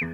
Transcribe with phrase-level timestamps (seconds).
[0.00, 0.06] 嗨，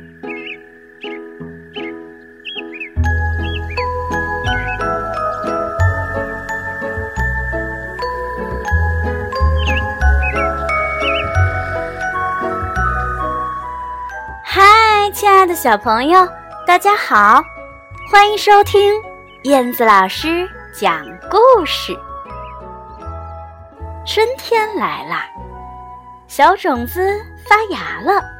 [15.12, 16.26] 亲爱的小朋友，
[16.66, 17.44] 大家好，
[18.10, 18.94] 欢迎收听
[19.42, 21.94] 燕子老师讲故事。
[24.06, 25.26] 春天来啦，
[26.26, 28.33] 小种子发芽了。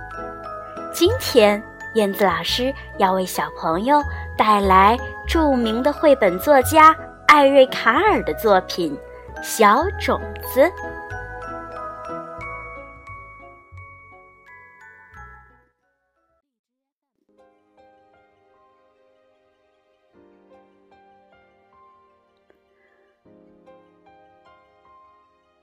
[0.95, 1.61] 今天，
[1.95, 4.00] 燕子老师要为小朋友
[4.38, 4.96] 带来
[5.27, 6.95] 著名的绘本作家
[7.27, 8.96] 艾瑞卡尔的作品
[9.42, 10.60] 《小种子》。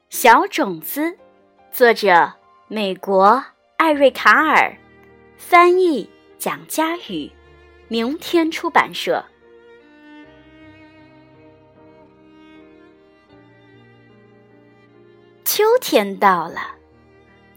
[0.10, 1.18] 小种子，
[1.72, 2.34] 作者
[2.68, 3.42] 美国
[3.78, 4.76] 艾瑞卡尔，
[5.42, 7.30] 翻译蒋佳宇，
[7.90, 9.22] 明天出版社。
[15.44, 16.76] 秋天到了，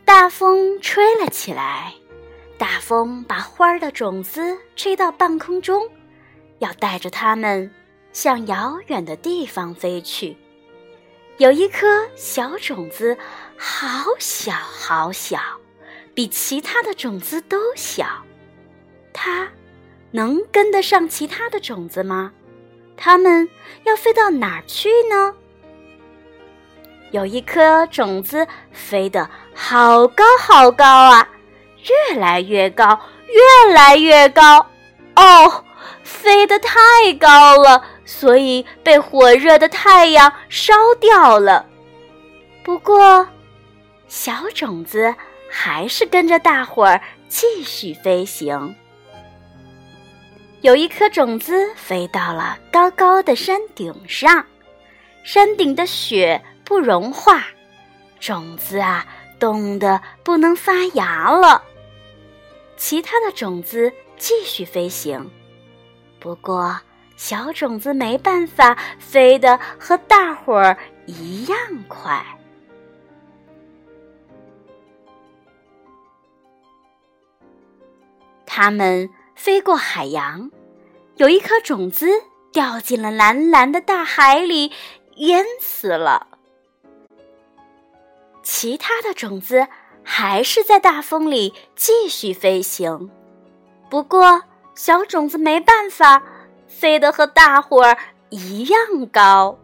[0.04, 1.92] 大风吹了起来，
[2.58, 5.88] 大风把花儿的种子吹到半空中，
[6.58, 7.70] 要带着它们
[8.12, 10.36] 向遥远的地方飞去。
[11.36, 13.16] 有一颗小种子，
[13.56, 15.38] 好小好小，
[16.14, 18.06] 比其他的种子都小。
[19.12, 19.48] 它
[20.10, 22.32] 能跟得上其他的种子吗？
[22.96, 23.48] 它们
[23.82, 25.34] 要飞到哪儿去呢？
[27.10, 31.28] 有一颗种子飞得好高好高啊，
[32.10, 32.98] 越来越高，
[33.28, 34.66] 越来越高。
[35.16, 35.64] 哦，
[36.02, 36.78] 飞得太
[37.18, 37.84] 高了。
[38.06, 41.66] 所以被火热的太阳烧掉了。
[42.62, 43.26] 不过，
[44.08, 45.14] 小种子
[45.56, 48.74] 还是跟着大伙儿继续飞行。
[50.62, 54.44] 有一颗种子飞到了高高的山顶上，
[55.22, 57.44] 山顶的雪不融化，
[58.18, 59.06] 种子啊
[59.38, 61.62] 冻得不能发芽了。
[62.76, 65.30] 其他的种子继续飞行，
[66.18, 66.76] 不过。
[67.16, 70.76] 小种子没办法飞得和大伙儿
[71.06, 72.20] 一样快。
[78.56, 80.48] 它们飞过海洋，
[81.16, 82.06] 有一颗种子
[82.52, 84.70] 掉进了蓝蓝的大海里，
[85.16, 86.28] 淹死了。
[88.44, 89.66] 其他的种子
[90.04, 93.10] 还是在大风里继续飞行，
[93.90, 94.40] 不过
[94.76, 96.22] 小种子没办法。
[96.68, 97.98] 飞得和大伙儿
[98.30, 98.80] 一样
[99.12, 99.58] 高。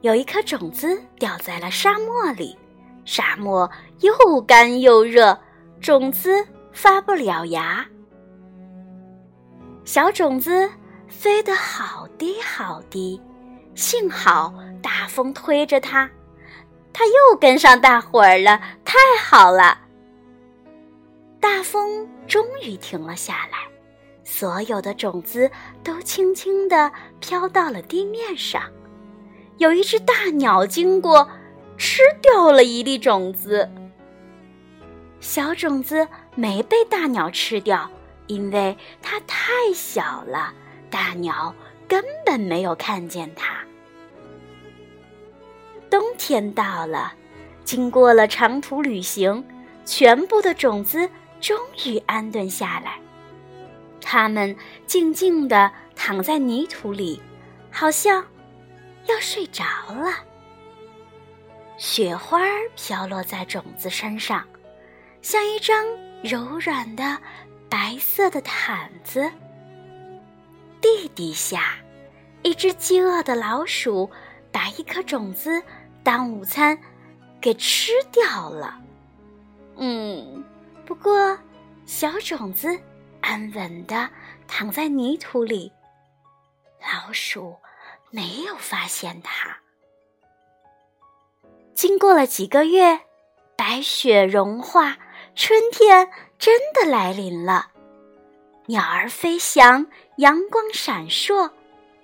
[0.00, 2.56] 有一颗种子掉在了沙漠里，
[3.04, 3.70] 沙漠
[4.00, 5.38] 又干又热，
[5.82, 7.84] 种子发不了芽。
[9.84, 10.70] 小种子
[11.08, 13.20] 飞得好低好低，
[13.74, 16.08] 幸好大风推着它，
[16.92, 19.76] 它又跟上大伙儿了，太好了！
[21.40, 23.58] 大风终于停了下来。
[24.22, 25.50] 所有的种子
[25.82, 28.62] 都轻轻地飘到了地面上。
[29.58, 31.28] 有一只大鸟经过，
[31.76, 33.68] 吃掉了一粒种子。
[35.22, 37.88] 小种子没被大鸟吃掉，
[38.26, 40.52] 因为它太小了，
[40.90, 41.54] 大鸟
[41.86, 43.64] 根本没有看见它。
[45.88, 47.14] 冬天到了，
[47.62, 49.42] 经过了长途旅行，
[49.84, 51.08] 全部的种子
[51.40, 51.56] 终
[51.86, 52.98] 于安顿下来。
[54.00, 54.54] 它们
[54.86, 57.22] 静静地躺在泥土里，
[57.70, 58.26] 好像
[59.06, 60.12] 要睡着了。
[61.78, 62.40] 雪花
[62.74, 64.44] 飘落在种子身上，
[65.22, 65.86] 像一张
[66.22, 67.16] 柔软的
[67.70, 69.30] 白色的毯子。
[70.80, 71.76] 地底下，
[72.42, 74.10] 一只饥饿的老鼠
[74.50, 75.62] 把一颗种子
[76.02, 76.76] 当午餐
[77.40, 78.78] 给吃掉了。
[79.76, 80.44] 嗯，
[80.84, 81.38] 不过
[81.86, 82.78] 小种子。
[83.24, 84.10] 安稳地
[84.48, 85.70] 躺在泥土里，
[86.80, 87.56] 老鼠
[88.10, 89.56] 没有发现它。
[91.72, 93.02] 经过了几个月，
[93.54, 94.98] 白雪融化，
[95.34, 97.70] 春天真的来临了。
[98.66, 99.86] 鸟儿飞翔，
[100.16, 101.50] 阳光闪烁，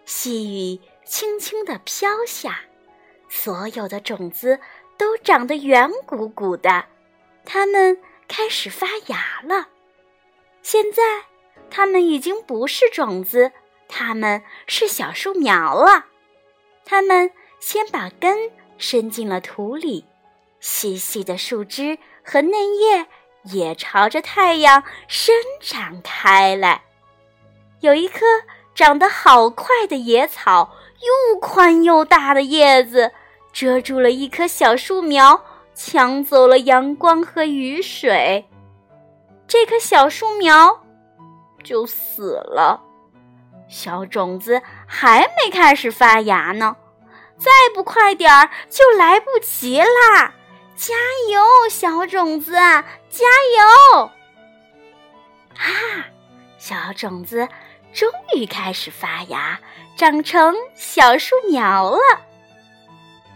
[0.07, 2.61] 细雨轻轻地飘下，
[3.29, 4.59] 所有的种子
[4.97, 6.87] 都长得圆鼓鼓的，
[7.45, 7.97] 它们
[8.27, 9.69] 开始发芽了。
[10.63, 11.03] 现在，
[11.71, 13.53] 它们已经不是种子，
[13.89, 16.07] 它们是小树苗了。
[16.85, 17.31] 它们
[17.61, 20.05] 先把根伸进了土里，
[20.61, 23.07] 细细的树枝和嫩叶
[23.51, 26.83] 也朝着太阳伸展开来。
[27.81, 28.25] 有一棵
[28.75, 33.13] 长得好快的野草，又宽又大的叶子
[33.53, 38.45] 遮住了一棵小树苗，抢走了阳光和雨水。
[39.47, 40.83] 这棵小树苗
[41.63, 42.83] 就死了。
[43.69, 46.77] 小种子还没开始发芽呢，
[47.37, 50.35] 再不快点儿就来不及啦！
[50.79, 50.95] 加
[51.29, 53.25] 油，小种子，加
[53.57, 54.11] 油！
[55.57, 56.07] 啊，
[56.57, 57.49] 小种子
[57.93, 59.59] 终于开始发芽，
[59.97, 61.99] 长成小树苗了。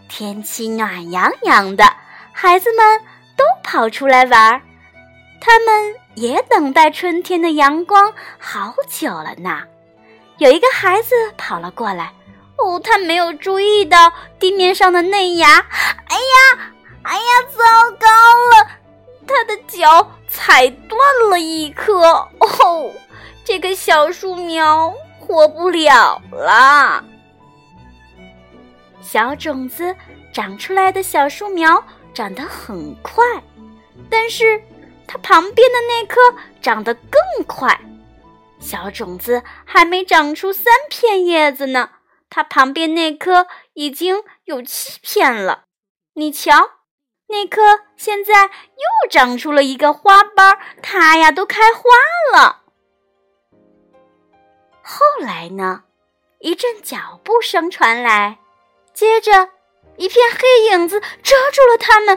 [0.07, 1.83] 天气暖洋洋的，
[2.31, 3.01] 孩子们
[3.35, 4.61] 都跑出来玩儿，
[5.41, 9.63] 他们也等待春天的阳光好久了呢。
[10.37, 12.13] 有一个孩子跑了过来，
[12.57, 15.59] 哦，他没有注意到地面上的嫩芽，
[16.07, 16.69] 哎呀！
[17.03, 18.71] 哎呀，糟糕了！
[19.25, 22.01] 他的脚踩断了一棵，
[22.39, 22.93] 哦，
[23.45, 27.03] 这个小树苗活不了了。
[29.01, 29.95] 小种子
[30.33, 31.83] 长出来的小树苗
[32.13, 33.23] 长得很快，
[34.09, 34.61] 但是
[35.07, 36.19] 它旁边的那棵
[36.61, 37.79] 长得更快。
[38.59, 41.91] 小种子还没长出三片叶子呢，
[42.29, 45.65] 它旁边那棵已经有七片了。
[46.13, 46.71] 你瞧。
[47.33, 47.61] 那棵
[47.97, 52.61] 现在又长出了一个花苞，它呀都开花了。
[54.83, 55.81] 后来呢，
[56.37, 58.37] 一阵脚步声传来，
[58.93, 59.49] 接着
[59.97, 62.15] 一片黑影子遮住了他们。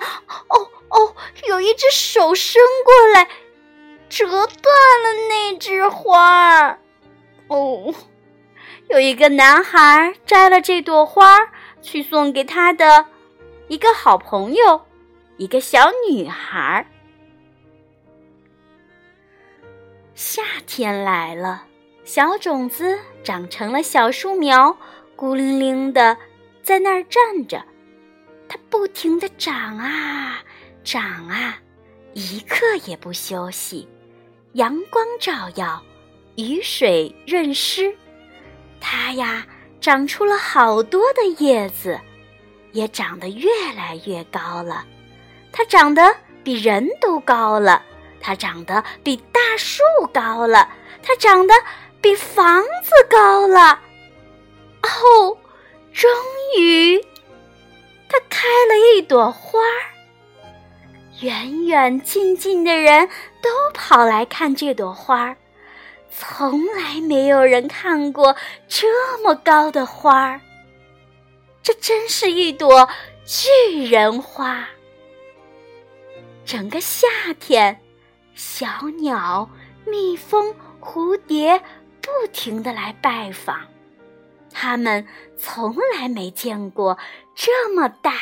[0.48, 1.16] 哦哦，
[1.48, 3.26] 有一只手伸过来，
[4.10, 4.42] 折断
[5.02, 6.78] 了那枝花儿。
[7.48, 7.94] 哦，
[8.90, 11.38] 有一个男孩摘了这朵花
[11.80, 13.06] 去送给他的
[13.68, 14.85] 一个好朋友。
[15.38, 16.86] 一个小女孩。
[20.14, 21.66] 夏天来了，
[22.04, 24.76] 小种子长成了小树苗，
[25.14, 26.16] 孤零零的
[26.62, 27.62] 在那儿站着。
[28.48, 30.42] 它不停的长啊
[30.84, 31.58] 长啊，
[32.14, 33.86] 一刻也不休息。
[34.52, 35.82] 阳光照耀，
[36.36, 37.94] 雨水润湿，
[38.80, 39.46] 它呀
[39.82, 42.00] 长出了好多的叶子，
[42.72, 44.86] 也长得越来越高了。
[45.56, 46.14] 它长得
[46.44, 47.82] 比人都高了，
[48.20, 49.82] 它长得比大树
[50.12, 50.68] 高了，
[51.02, 51.54] 它长得
[51.98, 53.80] 比房子高了。
[54.82, 55.34] 哦，
[55.94, 56.10] 终
[56.58, 57.02] 于，
[58.06, 59.96] 它开了一朵花儿。
[61.22, 63.08] 远远近近的人
[63.40, 65.36] 都跑来看这朵花儿，
[66.10, 68.36] 从来没有人看过
[68.68, 70.38] 这么高的花儿。
[71.62, 72.86] 这真是一朵
[73.24, 74.68] 巨人花。
[76.46, 77.08] 整个夏
[77.40, 77.76] 天，
[78.36, 79.50] 小鸟、
[79.84, 81.60] 蜜蜂、蝴蝶
[82.00, 83.66] 不停的来拜访，
[84.52, 85.04] 它们
[85.36, 86.96] 从来没见过
[87.34, 88.12] 这么大、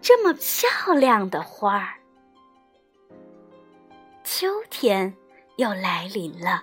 [0.00, 1.94] 这么漂亮的花儿。
[4.22, 5.12] 秋天
[5.56, 6.62] 又来临了，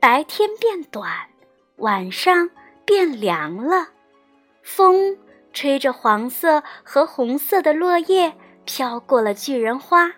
[0.00, 1.28] 白天变短，
[1.76, 2.50] 晚上
[2.84, 3.90] 变凉了，
[4.64, 5.16] 风
[5.52, 8.34] 吹着黄色和红色的落叶。
[8.72, 10.12] 飘过了巨人花，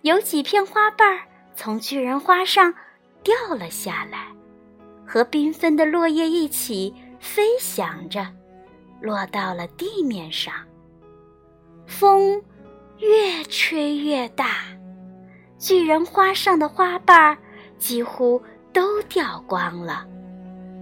[0.00, 1.20] 有几片花瓣儿
[1.54, 2.72] 从巨人花上
[3.22, 4.28] 掉了下来，
[5.06, 8.26] 和缤纷的落叶一起飞翔着，
[9.02, 10.54] 落到了地面上。
[11.86, 12.42] 风
[12.96, 14.64] 越吹越大，
[15.58, 17.36] 巨人花上的花瓣儿
[17.76, 18.42] 几乎
[18.72, 20.08] 都掉光了，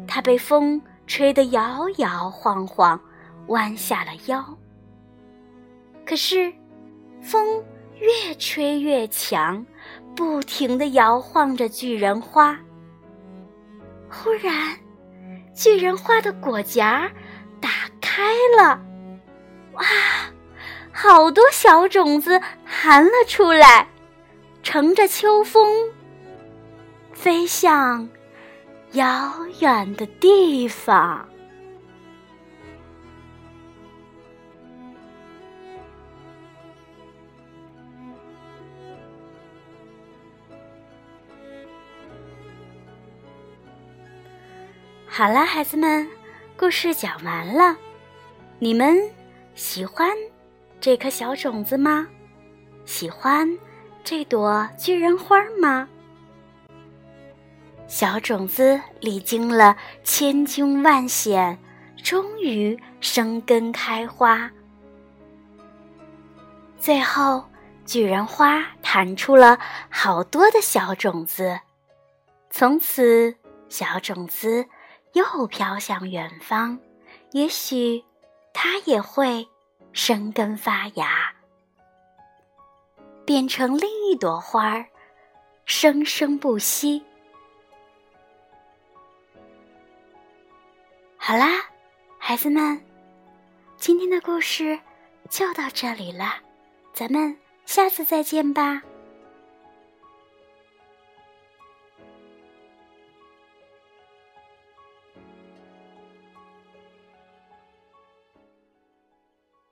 [0.07, 2.99] 它被风吹得摇摇晃晃，
[3.49, 4.57] 弯下了腰。
[6.07, 6.53] 可是。
[7.29, 7.63] 风
[7.99, 9.67] 越吹越强，
[10.17, 12.59] 不停地摇晃着巨人花。
[14.09, 14.75] 忽然，
[15.55, 17.13] 巨人花的果荚
[17.61, 17.69] 打
[18.01, 18.81] 开了，
[19.75, 19.85] 哇，
[20.91, 23.87] 好多小种子含了出来，
[24.63, 25.71] 乘着秋风，
[27.13, 28.09] 飞向
[28.93, 31.29] 遥远的地方。
[45.19, 46.09] 好了，孩子们，
[46.57, 47.77] 故事讲完了。
[48.61, 48.97] 你们
[49.57, 50.09] 喜欢
[50.81, 52.07] 这颗小种子吗？
[52.85, 53.59] 喜欢
[54.05, 55.89] 这朵巨人花吗？
[57.89, 61.59] 小种子历经了千惊万险，
[62.01, 64.49] 终于生根开花。
[66.79, 67.45] 最后，
[67.85, 68.65] 巨人花。
[68.83, 69.59] 弹出了
[69.91, 71.59] 好多的小种子。
[72.51, 73.35] 从此，
[73.69, 74.65] 小种子
[75.19, 76.79] 又飘向远方，
[77.33, 78.05] 也许
[78.53, 79.49] 它也会
[79.93, 81.35] 生根发芽，
[83.25, 84.87] 变成另一朵花儿，
[85.65, 87.03] 生生不息。
[91.17, 91.49] 好啦，
[92.17, 92.81] 孩子们，
[93.77, 94.79] 今天的故事
[95.29, 96.37] 就到这里了，
[96.93, 98.81] 咱们下次再见吧。